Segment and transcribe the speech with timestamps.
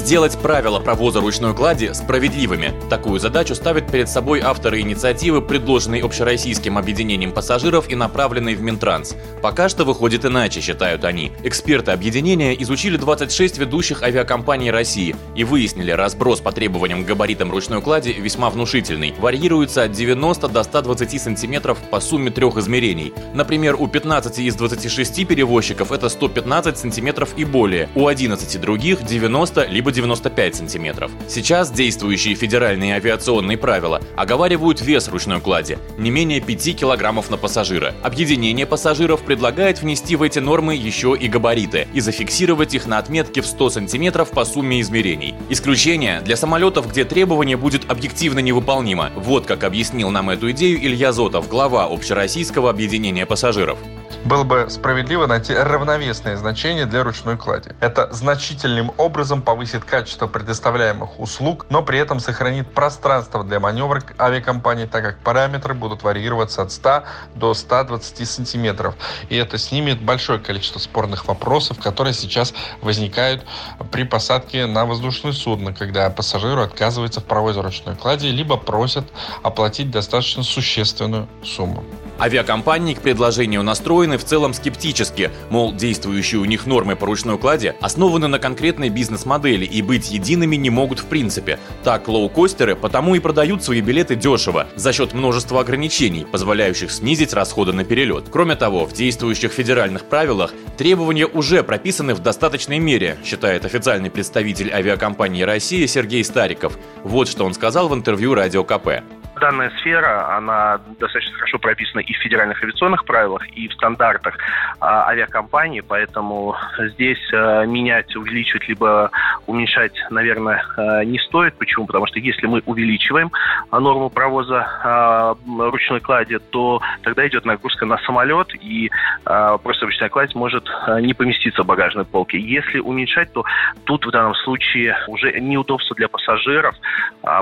[0.00, 2.72] Сделать правила провоза ручной клади справедливыми.
[2.88, 9.14] Такую задачу ставят перед собой авторы инициативы, предложенной Общероссийским объединением пассажиров и направленной в Минтранс.
[9.42, 11.32] Пока что выходит иначе, считают они.
[11.44, 17.82] Эксперты объединения изучили 26 ведущих авиакомпаний России и выяснили, разброс по требованиям к габаритам ручной
[17.82, 19.14] клади весьма внушительный.
[19.18, 23.12] Варьируется от 90 до 120 сантиметров по сумме трех измерений.
[23.34, 29.66] Например, у 15 из 26 перевозчиков это 115 сантиметров и более, у 11 других 90
[29.66, 31.10] либо 95 сантиметров.
[31.28, 37.94] Сейчас действующие федеральные авиационные правила оговаривают вес ручной клади не менее 5 килограммов на пассажира.
[38.02, 43.40] Объединение пассажиров предлагает внести в эти нормы еще и габариты и зафиксировать их на отметке
[43.42, 45.34] в 100 сантиметров по сумме измерений.
[45.48, 49.10] Исключение для самолетов, где требование будет объективно невыполнимо.
[49.16, 53.78] Вот как объяснил нам эту идею Илья Зотов, глава Общероссийского объединения пассажиров
[54.24, 57.70] было бы справедливо найти равновесное значение для ручной клади.
[57.80, 64.86] Это значительным образом повысит качество предоставляемых услуг, но при этом сохранит пространство для маневра авиакомпании,
[64.86, 67.04] так как параметры будут варьироваться от 100
[67.34, 68.94] до 120 сантиметров.
[69.28, 73.44] И это снимет большое количество спорных вопросов, которые сейчас возникают
[73.90, 79.04] при посадке на воздушное судно, когда пассажиру отказывается в проводе ручной клади, либо просят
[79.42, 81.84] оплатить достаточно существенную сумму.
[82.20, 87.72] Авиакомпании к предложению настроены в целом скептически, мол, действующие у них нормы по ручной клади
[87.80, 91.58] основаны на конкретной бизнес-модели и быть едиными не могут в принципе.
[91.82, 97.72] Так, лоукостеры потому и продают свои билеты дешево, за счет множества ограничений, позволяющих снизить расходы
[97.72, 98.26] на перелет.
[98.30, 104.70] Кроме того, в действующих федеральных правилах требования уже прописаны в достаточной мере, считает официальный представитель
[104.70, 106.78] авиакомпании России Сергей Стариков.
[107.02, 112.12] Вот что он сказал в интервью Радио КП данная сфера, она достаточно хорошо прописана и
[112.12, 114.36] в федеральных авиационных правилах, и в стандартах
[114.78, 119.10] а, авиакомпании, поэтому здесь а, менять, увеличивать, либо
[119.46, 121.54] уменьшать, наверное, а, не стоит.
[121.58, 121.86] Почему?
[121.86, 123.32] Потому что если мы увеличиваем
[123.70, 128.90] а, норму провоза а, ручной клади, то тогда идет нагрузка на самолет, и
[129.24, 132.38] просто ручная кладь может а, не поместиться в багажной полке.
[132.38, 133.44] Если уменьшать, то
[133.84, 136.74] тут в данном случае уже неудобство для пассажиров,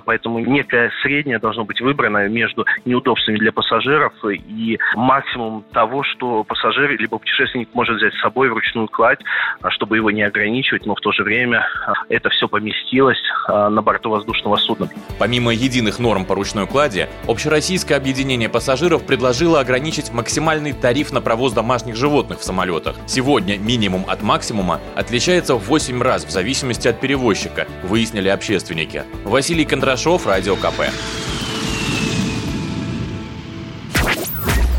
[0.05, 6.91] поэтому некое среднее должно быть выбрана между неудобствами для пассажиров и максимум того, что пассажир
[6.99, 9.21] либо путешественник может взять с собой вручную кладь,
[9.63, 13.71] а, чтобы его не ограничивать, но в то же время а, это все поместилось а,
[13.71, 14.89] на борту воздушного судна.
[15.19, 21.53] Помимо единых норм по ручной клади, Общероссийское объединение пассажиров предложило ограничить максимальный тариф на провоз
[21.55, 22.97] домашних животных в самолетах.
[23.07, 29.05] Сегодня минимум от максимума отличается в 8 раз в зависимости от перевозчика, выяснили общественники.
[29.25, 30.83] Василий Кондрашов, Радио КП.